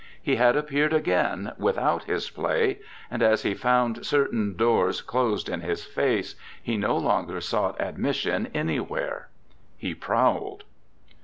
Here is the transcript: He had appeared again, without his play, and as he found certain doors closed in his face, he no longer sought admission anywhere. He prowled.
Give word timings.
He 0.19 0.37
had 0.37 0.55
appeared 0.57 0.93
again, 0.93 1.53
without 1.59 2.05
his 2.05 2.27
play, 2.31 2.79
and 3.11 3.21
as 3.21 3.43
he 3.43 3.53
found 3.53 4.03
certain 4.03 4.55
doors 4.55 4.99
closed 4.99 5.47
in 5.47 5.61
his 5.61 5.85
face, 5.85 6.33
he 6.59 6.75
no 6.75 6.97
longer 6.97 7.39
sought 7.39 7.79
admission 7.79 8.47
anywhere. 8.51 9.29
He 9.77 9.93
prowled. 9.93 10.63